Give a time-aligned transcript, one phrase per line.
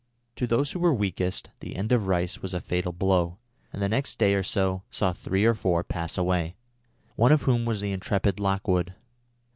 [0.37, 3.37] To those who were weakest the end of Rice was a fatal blow,
[3.71, 6.55] and the next day or so saw three or four pass away,
[7.15, 8.95] one of whom was the intrepid Lockwood.